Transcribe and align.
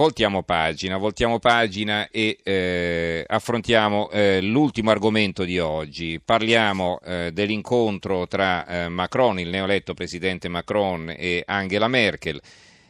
Voltiamo 0.00 0.42
pagina, 0.42 0.96
voltiamo 0.96 1.38
pagina 1.38 2.08
e 2.08 2.38
eh, 2.42 3.22
affrontiamo 3.28 4.08
eh, 4.08 4.40
l'ultimo 4.40 4.90
argomento 4.90 5.44
di 5.44 5.58
oggi. 5.58 6.18
Parliamo 6.24 6.98
eh, 7.04 7.32
dell'incontro 7.34 8.26
tra 8.26 8.66
eh, 8.66 8.88
Macron, 8.88 9.38
il 9.38 9.50
neoletto 9.50 9.92
presidente 9.92 10.48
Macron, 10.48 11.14
e 11.14 11.42
Angela 11.44 11.86
Merkel. 11.86 12.40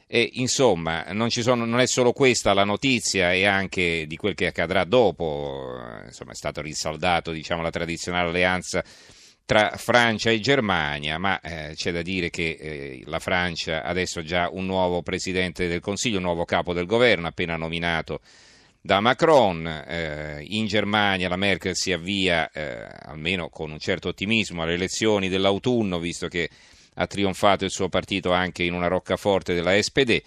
E 0.06 0.30
insomma, 0.34 1.06
non, 1.10 1.30
sono, 1.30 1.64
non, 1.64 1.80
è 1.80 1.86
solo 1.86 2.12
questa 2.12 2.54
la 2.54 2.62
notizia, 2.62 3.32
e 3.32 3.44
anche 3.44 4.04
di 4.06 4.16
quel 4.16 4.36
che 4.36 4.46
accadrà 4.46 4.84
dopo. 4.84 5.80
Insomma, 6.04 6.30
è 6.30 6.36
stata 6.36 6.62
rinsaldata 6.62 7.32
diciamo, 7.32 7.60
la 7.60 7.70
tradizionale 7.70 8.28
alleanza 8.28 8.84
tra 9.50 9.72
Francia 9.76 10.30
e 10.30 10.38
Germania, 10.38 11.18
ma 11.18 11.40
eh, 11.40 11.72
c'è 11.74 11.90
da 11.90 12.02
dire 12.02 12.30
che 12.30 12.56
eh, 12.60 13.02
la 13.06 13.18
Francia 13.18 13.82
adesso 13.82 14.20
ha 14.20 14.22
già 14.22 14.48
un 14.48 14.64
nuovo 14.64 15.02
presidente 15.02 15.66
del 15.66 15.80
Consiglio, 15.80 16.18
un 16.18 16.22
nuovo 16.22 16.44
capo 16.44 16.72
del 16.72 16.86
governo 16.86 17.26
appena 17.26 17.56
nominato 17.56 18.20
da 18.80 19.00
Macron. 19.00 19.66
Eh, 19.66 20.44
in 20.50 20.66
Germania 20.66 21.28
la 21.28 21.34
Merkel 21.34 21.74
si 21.74 21.90
avvia, 21.90 22.48
eh, 22.52 22.86
almeno 23.00 23.48
con 23.48 23.72
un 23.72 23.80
certo 23.80 24.10
ottimismo, 24.10 24.62
alle 24.62 24.74
elezioni 24.74 25.28
dell'autunno, 25.28 25.98
visto 25.98 26.28
che 26.28 26.48
ha 26.94 27.08
trionfato 27.08 27.64
il 27.64 27.72
suo 27.72 27.88
partito 27.88 28.30
anche 28.30 28.62
in 28.62 28.72
una 28.72 28.86
roccaforte 28.86 29.52
della 29.52 29.82
SPD 29.82 30.22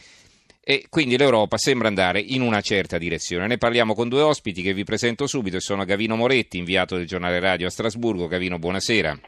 e 0.64 0.86
quindi 0.90 1.18
l'Europa 1.18 1.58
sembra 1.58 1.90
andare 1.90 2.20
in 2.20 2.42
una 2.42 2.62
certa 2.62 2.98
direzione. 2.98 3.48
Ne 3.48 3.58
parliamo 3.58 3.94
con 3.94 4.08
due 4.08 4.22
ospiti 4.22 4.62
che 4.62 4.74
vi 4.74 4.86
presento 4.86 5.28
subito 5.28 5.58
e 5.58 5.60
sono 5.60 5.84
Gavino 5.84 6.16
Moretti, 6.16 6.58
inviato 6.58 6.96
del 6.96 7.06
giornale 7.06 7.40
radio 7.42 7.68
a 7.68 7.70
Strasburgo. 7.70 8.28
Gavino, 8.28 8.58
buonasera. 8.60 9.20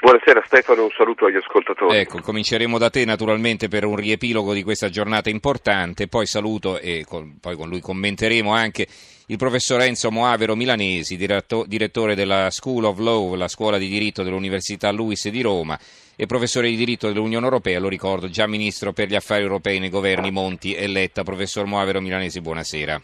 Buonasera 0.00 0.42
Stefano, 0.44 0.84
un 0.84 0.90
saluto 0.94 1.24
agli 1.24 1.36
ascoltatori. 1.36 1.96
Ecco, 1.96 2.20
cominceremo 2.20 2.76
da 2.76 2.90
te 2.90 3.06
naturalmente 3.06 3.68
per 3.68 3.86
un 3.86 3.96
riepilogo 3.96 4.52
di 4.52 4.62
questa 4.62 4.90
giornata 4.90 5.30
importante, 5.30 6.08
poi 6.08 6.26
saluto 6.26 6.78
e 6.78 7.06
con, 7.08 7.38
poi 7.40 7.56
con 7.56 7.70
lui 7.70 7.80
commenteremo 7.80 8.52
anche 8.52 8.86
il 9.26 9.38
professor 9.38 9.80
Enzo 9.80 10.10
Moavero 10.10 10.54
Milanesi, 10.54 11.16
diretto, 11.16 11.64
direttore 11.66 12.14
della 12.14 12.50
School 12.50 12.84
of 12.84 12.98
Law, 12.98 13.34
la 13.34 13.48
scuola 13.48 13.78
di 13.78 13.88
diritto 13.88 14.22
dell'Università 14.22 14.90
Luis 14.90 15.28
di 15.28 15.40
Roma 15.40 15.78
e 16.14 16.26
professore 16.26 16.68
di 16.68 16.76
diritto 16.76 17.08
dell'Unione 17.08 17.44
Europea, 17.44 17.80
lo 17.80 17.88
ricordo, 17.88 18.28
già 18.28 18.46
ministro 18.46 18.92
per 18.92 19.08
gli 19.08 19.14
affari 19.14 19.42
europei 19.42 19.78
nei 19.78 19.88
governi 19.88 20.30
Monti 20.30 20.74
e 20.74 20.86
Letta. 20.86 21.22
Professor 21.24 21.64
Moavero 21.64 22.00
Milanesi, 22.00 22.40
buonasera. 22.40 23.00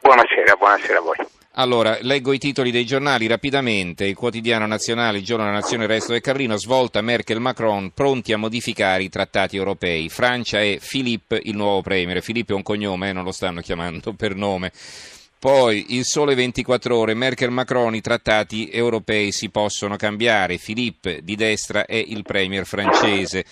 Buonasera, 0.00 0.54
buonasera 0.56 0.98
a 0.98 1.02
voi. 1.02 1.16
Allora, 1.52 1.98
leggo 2.02 2.32
i 2.32 2.38
titoli 2.38 2.70
dei 2.70 2.86
giornali 2.86 3.26
rapidamente. 3.26 4.04
Il 4.04 4.14
quotidiano 4.14 4.64
nazionale, 4.64 5.18
il 5.18 5.24
giorno 5.24 5.44
della 5.44 5.56
nazione, 5.56 5.84
il 5.84 5.90
resto 5.90 6.12
del 6.12 6.20
Carlino, 6.20 6.56
svolta 6.56 7.00
Merkel-Macron 7.00 7.90
pronti 7.92 8.32
a 8.32 8.38
modificare 8.38 9.02
i 9.02 9.08
trattati 9.08 9.56
europei. 9.56 10.08
Francia 10.08 10.60
e 10.60 10.80
Philippe, 10.80 11.40
il 11.42 11.56
nuovo 11.56 11.82
premier. 11.82 12.22
Philippe 12.22 12.52
è 12.52 12.56
un 12.56 12.62
cognome, 12.62 13.10
eh, 13.10 13.12
non 13.12 13.24
lo 13.24 13.32
stanno 13.32 13.60
chiamando 13.60 14.12
per 14.12 14.36
nome. 14.36 14.70
Poi 15.40 15.94
il 15.94 16.04
sole 16.04 16.34
24 16.34 16.96
ore, 16.96 17.14
Merkel-Macron, 17.14 17.94
i 17.94 18.00
trattati 18.00 18.70
europei 18.70 19.30
si 19.30 19.50
possono 19.50 19.94
cambiare. 19.94 20.58
Philippe 20.58 21.20
di 21.22 21.36
destra 21.36 21.86
è 21.86 21.94
il 21.94 22.24
premier 22.24 22.66
francese. 22.66 23.44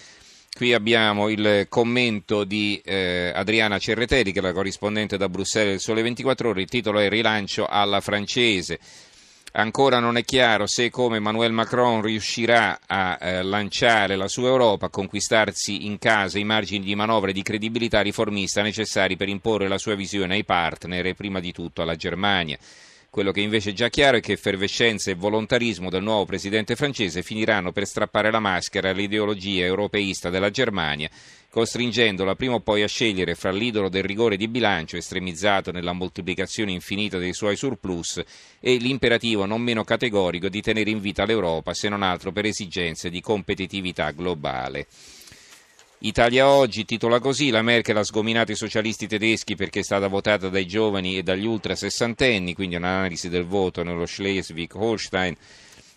Qui 0.53 0.75
abbiamo 0.75 1.29
il 1.29 1.67
commento 1.69 2.43
di 2.43 2.81
eh, 2.85 3.31
Adriana 3.33 3.79
Cerretelli, 3.79 4.33
che 4.33 4.41
è 4.41 4.43
la 4.43 4.53
corrispondente 4.53 5.17
da 5.17 5.29
Bruxelles 5.29 5.71
del 5.71 5.81
Sole 5.81 6.03
24 6.03 6.49
Ore. 6.49 6.63
Il 6.63 6.69
titolo 6.69 6.99
è 6.99 7.09
Rilancio 7.09 7.67
alla 7.67 8.01
francese. 8.01 8.81
Ancora 9.59 10.01
non 10.01 10.19
è 10.19 10.23
chiaro 10.23 10.67
se 10.67 10.91
come 10.91 11.17
Emmanuel 11.17 11.51
Macron 11.51 12.03
riuscirà 12.03 12.79
a 12.87 13.17
eh, 13.19 13.43
lanciare 13.43 14.15
la 14.15 14.29
sua 14.29 14.49
Europa, 14.49 14.87
a 14.87 14.91
conquistarsi 14.91 15.87
in 15.87 15.99
casa 15.99 16.39
i 16.39 16.45
margini 16.45 16.85
di 16.85 16.95
manovra 16.95 17.31
e 17.31 17.33
di 17.33 17.41
credibilità 17.41 18.03
riformista 18.03 18.61
necessari 18.61 19.17
per 19.17 19.31
imporre 19.31 19.67
la 19.67 19.79
sua 19.79 19.95
visione 19.95 20.35
ai 20.35 20.45
partner 20.45 21.07
e 21.07 21.15
prima 21.15 21.41
di 21.41 21.53
tutto 21.53 21.81
alla 21.81 21.97
Germania. 21.97 22.59
Quello 23.09 23.33
che 23.33 23.41
invece 23.41 23.71
è 23.71 23.73
già 23.73 23.89
chiaro 23.89 24.19
è 24.19 24.21
che 24.21 24.33
effervescenza 24.33 25.11
e 25.11 25.15
volontarismo 25.15 25.89
del 25.89 26.03
nuovo 26.03 26.27
presidente 26.27 26.77
francese 26.77 27.23
finiranno 27.23 27.73
per 27.73 27.87
strappare 27.87 28.31
la 28.31 28.41
maschera 28.41 28.91
all'ideologia 28.91 29.65
europeista 29.65 30.29
della 30.29 30.51
Germania, 30.51 31.09
costringendola 31.57 32.35
prima 32.35 32.53
o 32.53 32.61
poi 32.61 32.83
a 32.83 32.87
scegliere 32.87 33.35
fra 33.35 33.51
l'idolo 33.51 33.89
del 33.89 34.03
rigore 34.03 34.37
di 34.37 34.47
bilancio 34.47 34.99
estremizzato 34.99 35.73
nella 35.73 35.95
moltiplicazione 35.95 36.71
infinita 36.71 37.17
dei 37.17 37.33
suoi 37.33 37.57
surplus 37.57 38.23
e 38.61 38.77
l'imperativo 38.77 39.47
non 39.47 39.63
meno 39.63 39.83
categorico 39.83 40.51
di 40.51 40.61
tenere 40.61 40.91
in 40.91 41.01
vita 41.01 41.25
l'Europa, 41.25 41.73
se 41.73 41.89
non 41.89 42.03
altro 42.03 42.31
per 42.31 42.45
esigenze 42.45 43.09
di 43.09 43.23
competitività 43.23 44.11
globale. 44.11 44.87
Italia 46.01 46.47
Oggi 46.47 46.85
titola 46.85 47.21
così: 47.21 47.49
La 47.49 47.63
Merkel 47.63 47.97
ha 47.97 48.05
sgominato 48.05 48.53
i 48.53 48.57
socialisti 48.57 49.07
tedeschi 49.07 49.57
perché 49.57 49.81
è 49.81 49.83
stata 49.83 50.09
votata 50.09 50.51
dai 50.51 50.67
giovani 50.67 51.17
e 51.17 51.23
dagli 51.23 51.47
ultra 51.47 51.75
sessantenni, 51.75 52.53
quindi 52.53 52.77
un'analisi 52.77 53.31
del 53.31 53.47
voto 53.47 53.83
nello 53.83 54.05
Schleswig-Holstein. 54.05 55.35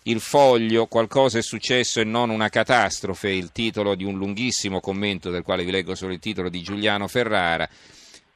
Il 0.04 0.20
foglio, 0.20 0.86
qualcosa 0.86 1.38
è 1.38 1.42
successo 1.42 2.00
e 2.00 2.04
non 2.04 2.30
una 2.30 2.48
catastrofe, 2.48 3.30
il 3.30 3.52
titolo 3.52 3.94
di 3.94 4.04
un 4.04 4.16
lunghissimo 4.16 4.80
commento 4.80 5.28
del 5.28 5.42
quale 5.42 5.62
vi 5.62 5.70
leggo 5.70 5.94
solo 5.94 6.14
il 6.14 6.18
titolo 6.18 6.48
di 6.48 6.62
Giuliano 6.62 7.06
Ferrara. 7.06 7.68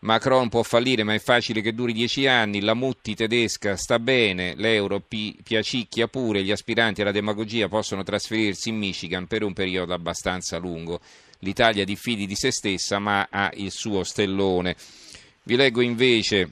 Macron 0.01 0.51
può 0.51 0.63
fallire, 0.63 1.03
ma 1.05 1.15
è 1.15 1.19
facile 1.19 1.63
che 1.63 1.73
duri 1.73 1.95
dieci 1.95 2.27
anni. 2.27 2.61
La 2.61 2.75
Mutti 2.75 3.15
tedesca 3.15 3.77
sta 3.77 3.99
bene, 3.99 4.55
l'euro 4.55 5.01
pi- 5.01 5.39
piacicchia 5.43 6.07
pure. 6.07 6.45
Gli 6.45 6.51
aspiranti 6.51 7.01
alla 7.01 7.13
demagogia 7.13 7.69
possono 7.69 8.03
trasferirsi 8.03 8.69
in 8.69 8.77
Michigan 8.77 9.27
per 9.27 9.43
un 9.43 9.55
periodo 9.55 9.95
abbastanza 9.95 10.59
lungo. 10.59 11.01
L'Italia 11.39 11.87
diffidi 11.87 12.27
di 12.27 12.35
se 12.35 12.51
stessa, 12.51 12.99
ma 12.99 13.29
ha 13.31 13.51
il 13.55 13.71
suo 13.71 14.05
stellone. 14.05 14.77
Vi 15.45 15.57
leggo 15.57 15.81
invece. 15.81 16.51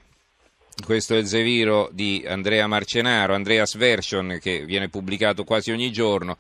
Questo 0.85 1.15
è 1.15 1.19
il 1.19 1.27
Zeviro 1.27 1.89
di 1.93 2.25
Andrea 2.27 2.67
Marcenaro, 2.67 3.35
Andreas 3.35 3.77
Version, 3.77 4.39
che 4.41 4.65
viene 4.65 4.89
pubblicato 4.89 5.45
quasi 5.45 5.71
ogni 5.71 5.93
giorno. 5.93 6.37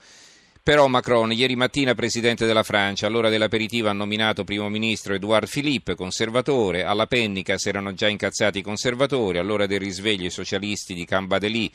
Però 0.62 0.86
Macron, 0.88 1.32
ieri 1.32 1.56
mattina 1.56 1.94
presidente 1.94 2.44
della 2.44 2.62
Francia, 2.62 3.06
all'ora 3.06 3.28
dell'aperitivo 3.28 3.88
ha 3.88 3.92
nominato 3.92 4.44
primo 4.44 4.68
ministro 4.68 5.14
Edouard 5.14 5.48
Philippe, 5.48 5.94
conservatore, 5.94 6.84
alla 6.84 7.06
Pennica 7.06 7.56
si 7.56 7.68
erano 7.68 7.94
già 7.94 8.08
incazzati 8.08 8.58
i 8.58 8.62
conservatori, 8.62 9.38
all'ora 9.38 9.66
del 9.66 9.80
risveglio 9.80 10.26
i 10.26 10.30
socialisti 10.30 10.94
di 10.94 11.04
Cambadeli 11.04 11.72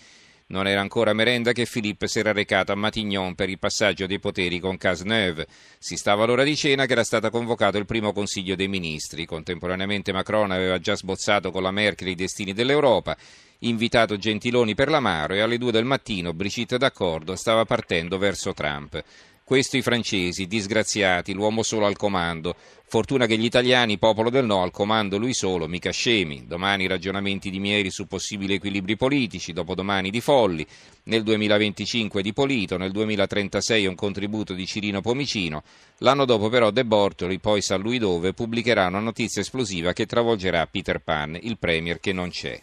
non 0.48 0.66
era 0.66 0.80
ancora 0.80 1.12
merenda 1.12 1.52
che 1.52 1.68
Philippe 1.70 2.08
si 2.08 2.20
era 2.20 2.32
recato 2.32 2.72
a 2.72 2.76
Matignon 2.76 3.36
per 3.36 3.50
il 3.50 3.60
passaggio 3.60 4.06
dei 4.06 4.20
poteri 4.20 4.60
con 4.60 4.78
Cazeneuve. 4.78 5.46
Si 5.78 5.98
stava 5.98 6.24
all'ora 6.24 6.44
di 6.44 6.56
cena 6.56 6.86
che 6.86 6.94
era 6.94 7.04
stato 7.04 7.30
convocato 7.30 7.78
il 7.78 7.86
primo 7.86 8.14
Consiglio 8.14 8.56
dei 8.56 8.70
Ministri. 8.70 9.26
Contemporaneamente 9.26 10.14
Macron 10.14 10.52
aveva 10.52 10.80
già 10.80 10.96
sbozzato 10.96 11.52
con 11.52 11.64
la 11.64 11.72
Merkel 11.72 12.08
i 12.08 12.16
destini 12.16 12.54
dell'Europa, 12.54 13.18
invitato 13.60 14.16
Gentiloni 14.16 14.74
per 14.74 14.88
l'amaro 14.88 15.34
e 15.34 15.42
alle 15.42 15.58
due 15.58 15.72
del 15.72 15.84
mattino 15.84 16.34
Brigitte 16.34 16.78
d'accordo 16.78 17.36
stava 17.36 17.66
partendo 17.66 18.18
verso 18.18 18.54
Trump. 18.54 19.04
Questi 19.48 19.78
i 19.78 19.82
francesi, 19.82 20.46
disgraziati, 20.46 21.32
l'uomo 21.32 21.64
solo 21.64 21.86
al 21.86 21.96
comando. 21.96 22.54
Fortuna 22.84 23.28
che 23.28 23.38
gli 23.38 23.46
italiani, 23.46 23.98
popolo 23.98 24.30
del 24.30 24.44
no, 24.44 24.62
al 24.62 24.72
comando 24.72 25.18
lui 25.18 25.34
solo, 25.34 25.70
mica 25.70 25.90
scemi. 25.90 26.46
Domani 26.46 26.86
ragionamenti 26.86 27.50
di 27.50 27.58
Mieri 27.58 27.90
su 27.90 28.08
possibili 28.08 28.56
equilibri 28.56 28.98
politici, 28.98 29.54
dopodomani 29.54 30.10
di 30.10 30.20
Folli, 30.20 30.68
nel 31.04 31.24
2025 31.24 32.22
di 32.22 32.34
Polito, 32.34 32.76
nel 32.76 32.92
2036 32.92 33.86
un 33.86 33.96
contributo 33.96 34.52
di 34.52 34.66
Cirino 34.66 35.00
Pomicino. 35.00 35.64
L'anno 36.00 36.26
dopo 36.26 36.50
però 36.50 36.70
De 36.70 36.84
Bortoli, 36.84 37.40
poi 37.40 37.62
sa 37.62 37.78
lui 37.78 38.00
dove, 38.00 38.34
pubblicherà 38.34 38.88
una 38.88 39.00
notizia 39.00 39.40
esplosiva 39.40 39.94
che 39.94 40.06
travolgerà 40.06 40.68
Peter 40.68 41.00
Pan, 41.00 41.40
il 41.42 41.58
premier 41.58 42.02
che 42.02 42.12
non 42.12 42.32
c'è. 42.32 42.62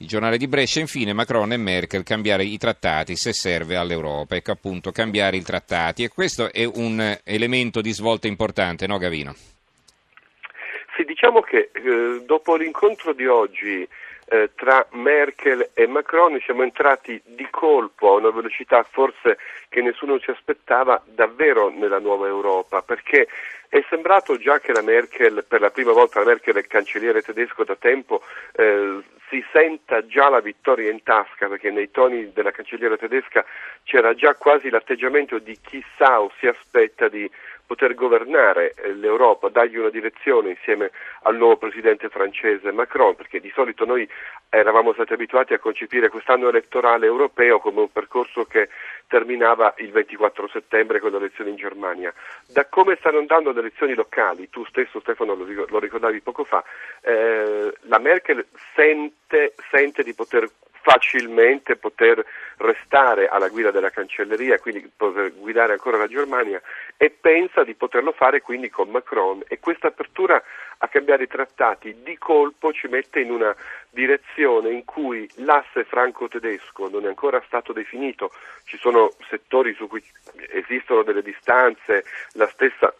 Il 0.00 0.06
giornale 0.06 0.38
di 0.38 0.48
Brescia, 0.48 0.80
infine, 0.80 1.12
Macron 1.12 1.52
e 1.52 1.58
Merkel 1.58 2.04
cambiare 2.04 2.42
i 2.42 2.56
trattati 2.56 3.16
se 3.16 3.34
serve 3.34 3.76
all'Europa. 3.76 4.34
Ecco 4.34 4.50
appunto, 4.50 4.92
cambiare 4.92 5.36
i 5.36 5.42
trattati. 5.42 6.02
E 6.02 6.08
questo 6.08 6.50
è 6.50 6.64
un 6.64 7.18
elemento 7.22 7.82
di 7.82 7.92
svolta 7.92 8.26
importante, 8.26 8.86
no 8.86 8.96
Gavino? 8.96 9.34
Sì, 10.96 11.04
diciamo 11.04 11.42
che 11.42 11.68
eh, 11.74 12.22
dopo 12.24 12.56
l'incontro 12.56 13.12
di 13.12 13.26
oggi 13.26 13.86
eh, 14.30 14.50
tra 14.54 14.86
Merkel 14.92 15.68
e 15.74 15.86
Macron 15.86 16.40
siamo 16.46 16.62
entrati 16.62 17.20
di 17.22 17.46
colpo 17.50 18.14
a 18.14 18.16
una 18.16 18.30
velocità 18.30 18.82
forse 18.90 19.36
che 19.68 19.82
nessuno 19.82 20.18
si 20.18 20.30
aspettava 20.30 21.02
davvero 21.04 21.68
nella 21.68 21.98
nuova 21.98 22.26
Europa, 22.26 22.80
perché 22.80 23.28
è 23.70 23.84
sembrato 23.88 24.36
già 24.36 24.58
che 24.58 24.72
la 24.72 24.82
Merkel, 24.82 25.44
per 25.46 25.60
la 25.60 25.70
prima 25.70 25.92
volta 25.92 26.18
la 26.18 26.26
Merkel 26.26 26.56
è 26.56 26.66
cancelliere 26.66 27.22
tedesco 27.22 27.62
da 27.62 27.76
tempo, 27.76 28.20
eh, 28.56 29.00
si 29.28 29.44
senta 29.52 30.04
già 30.06 30.28
la 30.28 30.40
vittoria 30.40 30.90
in 30.90 31.04
tasca, 31.04 31.46
perché 31.46 31.70
nei 31.70 31.92
toni 31.92 32.32
della 32.32 32.50
cancelliera 32.50 32.96
tedesca 32.96 33.44
c'era 33.84 34.12
già 34.14 34.34
quasi 34.34 34.70
l'atteggiamento 34.70 35.38
di 35.38 35.56
chi 35.62 35.80
sa 35.96 36.20
o 36.20 36.32
si 36.40 36.48
aspetta 36.48 37.08
di 37.08 37.30
poter 37.64 37.94
governare 37.94 38.74
eh, 38.74 38.92
l'Europa, 38.92 39.48
dargli 39.48 39.76
una 39.76 39.90
direzione 39.90 40.50
insieme 40.50 40.90
al 41.22 41.36
nuovo 41.36 41.56
presidente 41.56 42.08
francese 42.08 42.72
Macron, 42.72 43.14
perché 43.14 43.38
di 43.38 43.52
solito 43.54 43.84
noi 43.84 44.08
eravamo 44.50 44.92
stati 44.92 45.12
abituati 45.12 45.54
a 45.54 45.60
concepire 45.60 46.08
quest'anno 46.08 46.48
elettorale 46.48 47.06
europeo 47.06 47.60
come 47.60 47.80
un 47.80 47.92
percorso 47.92 48.44
che 48.44 48.68
terminava 49.06 49.74
il 49.78 49.90
24 49.92 50.48
settembre 50.48 50.98
con 50.98 51.12
le 51.12 51.18
elezioni 51.18 51.50
in 51.50 51.56
Germania. 51.56 52.12
Da 52.48 52.66
come 52.66 52.96
stanno 52.98 53.18
andando 53.18 53.52
le 53.52 53.60
elezioni 53.60 53.94
locali, 53.94 54.50
tu 54.50 54.64
stesso 54.66 55.00
Stefano 55.00 55.34
lo 55.34 55.78
ricordavi 55.78 56.20
poco 56.20 56.44
fa, 56.44 56.62
eh, 57.02 57.72
la 57.82 57.98
Merkel 57.98 58.44
sente, 58.74 59.54
sente 59.70 60.02
di 60.02 60.14
poter 60.14 60.50
facilmente 60.82 61.76
poter 61.76 62.24
restare 62.56 63.28
alla 63.28 63.48
guida 63.48 63.70
della 63.70 63.90
cancelleria 63.90 64.58
quindi 64.58 64.90
poter 64.94 65.32
guidare 65.34 65.72
ancora 65.72 65.98
la 65.98 66.06
Germania 66.06 66.60
e 66.96 67.10
pensa 67.10 67.64
di 67.64 67.74
poterlo 67.74 68.12
fare 68.12 68.40
quindi 68.40 68.70
con 68.70 68.88
Macron 68.88 69.42
e 69.46 69.60
questa 69.60 69.88
apertura 69.88 70.42
a 70.82 70.88
cambiare 70.88 71.24
i 71.24 71.28
trattati 71.28 72.02
di 72.02 72.16
colpo 72.16 72.72
ci 72.72 72.86
mette 72.88 73.20
in 73.20 73.30
una 73.30 73.54
direzione 73.90 74.70
in 74.70 74.84
cui 74.84 75.28
l'asse 75.36 75.84
franco-tedesco 75.84 76.88
non 76.88 77.04
è 77.04 77.08
ancora 77.08 77.42
stato 77.46 77.72
definito, 77.72 78.32
ci 78.64 78.78
sono 78.78 79.12
settori 79.28 79.74
su 79.74 79.88
cui 79.88 80.02
esistono 80.52 81.02
delle 81.02 81.22
distanze, 81.22 82.04
la 82.32 82.46
stessa 82.48 82.94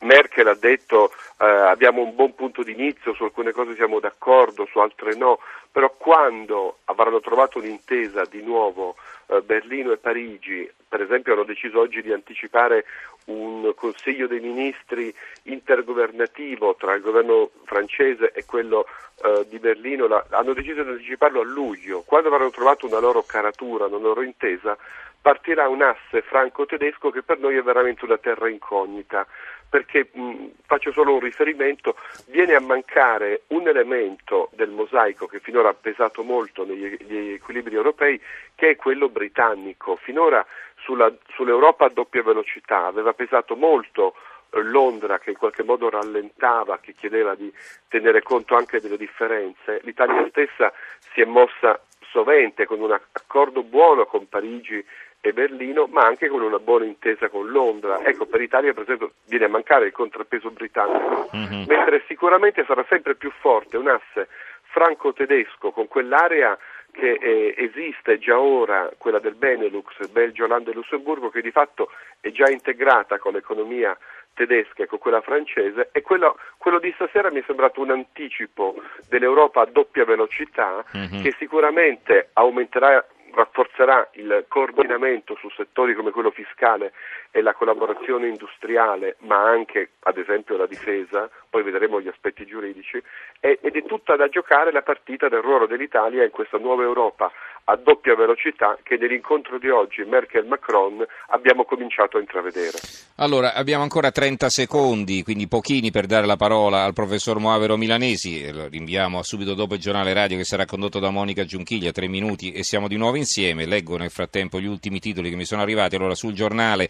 Merkel 0.00 0.46
ha 0.46 0.54
detto 0.54 1.12
eh, 1.38 1.44
abbiamo 1.46 2.02
un 2.02 2.14
buon 2.14 2.34
punto 2.34 2.62
di 2.62 2.72
inizio, 2.72 3.14
su 3.14 3.24
alcune 3.24 3.52
cose 3.52 3.74
siamo 3.74 4.00
d'accordo, 4.00 4.66
su 4.66 4.78
altre 4.78 5.14
no, 5.14 5.38
però 5.70 5.92
quando 5.96 6.78
avranno 6.84 7.20
trovato 7.20 7.58
un'intesa 7.58 8.24
di 8.24 8.42
nuovo 8.42 8.96
eh, 9.26 9.40
Berlino 9.42 9.92
e 9.92 9.98
Parigi, 9.98 10.70
per 10.88 11.02
esempio 11.02 11.32
hanno 11.32 11.44
deciso 11.44 11.80
oggi 11.80 12.02
di 12.02 12.12
anticipare 12.12 12.84
un 13.26 13.72
Consiglio 13.74 14.26
dei 14.26 14.40
Ministri 14.40 15.14
intergovernativo 15.44 16.76
tra 16.76 16.94
il 16.94 17.02
governo 17.02 17.50
francese 17.64 18.32
e 18.32 18.44
quello 18.46 18.86
eh, 19.22 19.46
di 19.48 19.58
Berlino, 19.58 20.06
la, 20.06 20.24
hanno 20.30 20.54
deciso 20.54 20.82
di 20.82 20.90
anticiparlo 20.90 21.40
a 21.40 21.44
luglio, 21.44 22.02
quando 22.06 22.28
avranno 22.28 22.50
trovato 22.50 22.86
una 22.86 23.00
loro 23.00 23.22
caratura, 23.22 23.86
una 23.86 23.98
loro 23.98 24.22
intesa, 24.22 24.76
partirà 25.20 25.68
un 25.68 25.82
asse 25.82 26.22
franco-tedesco 26.22 27.10
che 27.10 27.22
per 27.22 27.38
noi 27.38 27.56
è 27.56 27.62
veramente 27.62 28.04
una 28.04 28.18
terra 28.18 28.48
incognita 28.48 29.26
perché 29.68 30.08
mh, 30.12 30.46
faccio 30.66 30.92
solo 30.92 31.14
un 31.14 31.20
riferimento, 31.20 31.96
viene 32.26 32.54
a 32.54 32.60
mancare 32.60 33.42
un 33.48 33.68
elemento 33.68 34.50
del 34.54 34.70
mosaico 34.70 35.26
che 35.26 35.40
finora 35.40 35.68
ha 35.68 35.74
pesato 35.74 36.22
molto 36.22 36.64
negli, 36.64 36.96
negli 37.06 37.32
equilibri 37.32 37.74
europei, 37.74 38.20
che 38.54 38.70
è 38.70 38.76
quello 38.76 39.08
britannico. 39.08 39.96
Finora 39.96 40.44
sulla, 40.76 41.12
sull'Europa 41.34 41.86
a 41.86 41.90
doppia 41.90 42.22
velocità 42.22 42.86
aveva 42.86 43.12
pesato 43.12 43.56
molto 43.56 44.14
eh, 44.50 44.62
Londra 44.62 45.18
che 45.18 45.30
in 45.30 45.36
qualche 45.36 45.62
modo 45.62 45.90
rallentava, 45.90 46.78
che 46.78 46.94
chiedeva 46.94 47.34
di 47.34 47.52
tenere 47.88 48.22
conto 48.22 48.56
anche 48.56 48.80
delle 48.80 48.96
differenze. 48.96 49.80
L'Italia 49.82 50.26
stessa 50.28 50.72
si 51.12 51.20
è 51.20 51.24
mossa 51.24 51.80
sovente 52.10 52.64
con 52.64 52.80
un 52.80 52.92
accordo 52.92 53.62
buono 53.62 54.06
con 54.06 54.28
Parigi 54.28 54.82
e 55.20 55.32
Berlino, 55.32 55.86
ma 55.90 56.02
anche 56.02 56.28
con 56.28 56.42
una 56.42 56.58
buona 56.58 56.84
intesa 56.84 57.28
con 57.28 57.48
Londra. 57.48 58.02
Ecco, 58.04 58.26
per 58.26 58.40
l'Italia 58.40 58.72
per 58.72 58.84
esempio 58.84 59.12
viene 59.26 59.46
a 59.46 59.48
mancare 59.48 59.86
il 59.86 59.92
contrappeso 59.92 60.50
britannico, 60.50 61.28
mm-hmm. 61.34 61.64
mentre 61.66 62.04
sicuramente 62.06 62.64
sarà 62.66 62.84
sempre 62.88 63.14
più 63.14 63.30
forte 63.40 63.76
un 63.76 63.88
asse 63.88 64.28
franco-tedesco 64.70 65.70
con 65.70 65.88
quell'area 65.88 66.56
che 66.90 67.12
eh, 67.12 67.54
esiste 67.56 68.18
già 68.18 68.38
ora, 68.38 68.90
quella 68.98 69.18
del 69.18 69.34
Benelux, 69.34 70.08
Belgio, 70.08 70.44
Olanda 70.44 70.70
e 70.70 70.74
Lussemburgo, 70.74 71.30
che 71.30 71.42
di 71.42 71.50
fatto 71.50 71.90
è 72.20 72.30
già 72.30 72.48
integrata 72.48 73.18
con 73.18 73.32
l'economia 73.32 73.96
tedesca 74.34 74.84
e 74.84 74.86
con 74.86 74.98
quella 74.98 75.20
francese 75.20 75.90
e 75.92 76.00
quello, 76.02 76.38
quello, 76.58 76.78
di 76.78 76.92
stasera 76.94 77.30
mi 77.30 77.40
è 77.40 77.44
sembrato 77.44 77.80
un 77.80 77.90
anticipo 77.90 78.76
dell'Europa 79.08 79.62
a 79.62 79.66
doppia 79.66 80.04
velocità 80.04 80.84
mm-hmm. 80.96 81.22
che 81.22 81.34
sicuramente 81.38 82.30
aumenterà 82.34 83.04
rafforzerà 83.38 84.08
il 84.14 84.46
coordinamento 84.48 85.36
su 85.36 85.48
settori 85.50 85.94
come 85.94 86.10
quello 86.10 86.30
fiscale 86.30 86.92
e 87.30 87.40
la 87.40 87.54
collaborazione 87.54 88.26
industriale, 88.26 89.16
ma 89.20 89.48
anche 89.48 89.90
ad 90.00 90.18
esempio 90.18 90.56
la 90.56 90.66
difesa, 90.66 91.30
poi 91.48 91.62
vedremo 91.62 92.00
gli 92.00 92.08
aspetti 92.08 92.46
giuridici, 92.46 93.02
ed 93.40 93.58
è 93.62 93.84
tutta 93.84 94.16
da 94.16 94.28
giocare 94.28 94.72
la 94.72 94.82
partita 94.82 95.28
del 95.28 95.40
ruolo 95.40 95.66
dell'Italia 95.66 96.24
in 96.24 96.30
questa 96.30 96.58
nuova 96.58 96.82
Europa 96.82 97.32
a 97.70 97.76
doppia 97.76 98.14
velocità 98.14 98.78
che 98.82 98.96
nell'incontro 98.96 99.58
di 99.58 99.68
oggi 99.68 100.02
Merkel-Macron 100.02 101.04
abbiamo 101.28 101.64
cominciato 101.64 102.16
a 102.16 102.20
intravedere. 102.20 102.78
Allora, 103.16 103.52
abbiamo 103.52 103.82
ancora 103.82 104.10
30 104.10 104.48
secondi, 104.48 105.22
quindi 105.22 105.48
pochini 105.48 105.90
per 105.90 106.06
dare 106.06 106.26
la 106.26 106.36
parola 106.36 106.84
al 106.84 106.94
professor 106.94 107.38
Moavero 107.38 107.76
Milanesi, 107.76 108.50
lo 108.52 108.68
rinviamo 108.68 109.22
subito 109.22 109.54
dopo 109.54 109.74
il 109.74 109.80
giornale 109.80 110.14
radio 110.14 110.38
che 110.38 110.44
sarà 110.44 110.64
condotto 110.64 110.98
da 110.98 111.10
Monica 111.10 111.44
Giunchiglia, 111.44 111.92
tre 111.92 112.08
minuti 112.08 112.52
e 112.52 112.62
siamo 112.62 112.88
di 112.88 112.96
nuovo 112.96 113.16
insieme, 113.16 113.66
leggo 113.66 113.98
nel 113.98 114.10
frattempo 114.10 114.60
gli 114.60 114.66
ultimi 114.66 114.98
titoli 114.98 115.28
che 115.28 115.36
mi 115.36 115.44
sono 115.44 115.60
arrivati, 115.60 115.96
allora 115.96 116.14
sul 116.14 116.32
giornale 116.32 116.88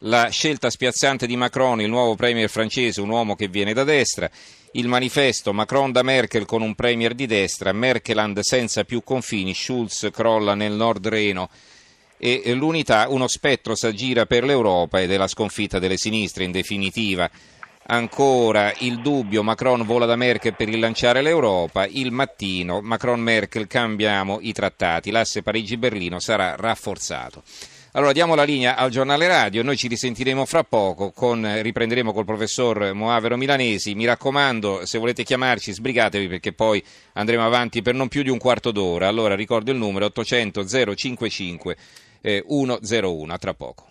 la 0.00 0.28
scelta 0.28 0.68
spiazzante 0.68 1.26
di 1.26 1.36
Macron, 1.36 1.80
il 1.80 1.88
nuovo 1.88 2.14
premier 2.14 2.50
francese, 2.50 3.00
un 3.00 3.08
uomo 3.08 3.34
che 3.34 3.48
viene 3.48 3.72
da 3.72 3.84
destra, 3.84 4.30
il 4.72 4.88
manifesto 4.88 5.54
Macron 5.54 5.90
da 5.90 6.02
Merkel 6.02 6.44
con 6.44 6.60
un 6.60 6.74
premier 6.74 7.14
di 7.14 7.26
destra, 7.26 7.72
Merkeland 7.72 8.38
senza 8.40 8.84
più 8.84 9.02
confini, 9.02 9.54
Schulz 9.54 10.08
crolla 10.12 10.54
nel 10.54 10.72
nord 10.72 11.08
Reno. 11.08 11.48
E 12.18 12.52
l'unità, 12.54 13.08
uno 13.08 13.28
spettro 13.28 13.74
s'aggira 13.74 14.24
per 14.24 14.44
l'Europa 14.44 15.00
ed 15.00 15.12
è 15.12 15.16
la 15.16 15.28
sconfitta 15.28 15.78
delle 15.78 15.98
sinistre 15.98 16.44
in 16.44 16.50
definitiva. 16.50 17.30
Ancora 17.88 18.72
il 18.78 19.00
dubbio, 19.00 19.42
Macron 19.42 19.84
vola 19.84 20.06
da 20.06 20.16
Merkel 20.16 20.56
per 20.56 20.68
rilanciare 20.68 21.22
l'Europa, 21.22 21.86
il 21.86 22.10
mattino 22.10 22.80
Macron-Merkel 22.80 23.66
cambiamo 23.66 24.38
i 24.40 24.52
trattati, 24.52 25.10
l'asse 25.10 25.42
Parigi-Berlino 25.42 26.18
sarà 26.18 26.56
rafforzato. 26.56 27.42
Allora 27.96 28.12
diamo 28.12 28.34
la 28.34 28.42
linea 28.42 28.76
al 28.76 28.90
giornale 28.90 29.26
radio, 29.26 29.62
noi 29.62 29.78
ci 29.78 29.88
risentiremo 29.88 30.44
fra 30.44 30.64
poco, 30.64 31.12
con, 31.12 31.50
riprenderemo 31.62 32.12
col 32.12 32.26
professor 32.26 32.92
Moavero 32.92 33.38
Milanesi, 33.38 33.94
mi 33.94 34.04
raccomando 34.04 34.84
se 34.84 34.98
volete 34.98 35.24
chiamarci 35.24 35.72
sbrigatevi 35.72 36.28
perché 36.28 36.52
poi 36.52 36.84
andremo 37.14 37.42
avanti 37.42 37.80
per 37.80 37.94
non 37.94 38.08
più 38.08 38.22
di 38.22 38.28
un 38.28 38.36
quarto 38.36 38.70
d'ora, 38.70 39.08
allora 39.08 39.34
ricordo 39.34 39.70
il 39.70 39.78
numero 39.78 40.04
800 40.04 40.66
055 40.94 41.76
eh, 42.20 42.44
101, 42.46 43.32
a 43.32 43.38
tra 43.38 43.54
poco. 43.54 43.86